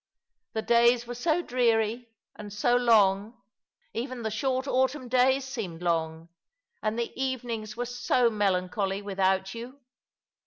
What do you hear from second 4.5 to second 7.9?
autumn days seemed long— and the evenings were